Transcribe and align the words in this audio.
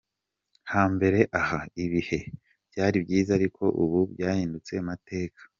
Ha 0.71 0.83
mbere 0.93 1.19
aha, 1.39 1.59
ibihe 1.83 2.19
byari 2.69 2.97
byiza 3.05 3.31
ariko 3.37 3.63
ubu 3.83 3.99
byahindutse 4.11 4.73
amateka. 4.83 5.41